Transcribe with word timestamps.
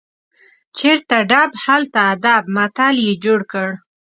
چیرته 0.77 1.17
ډب، 1.29 1.51
هلته 1.65 1.99
ادب 2.13 2.43
متل 2.55 2.95
یې 3.05 3.13
جوړ 3.23 3.39
کړ. 3.51 3.69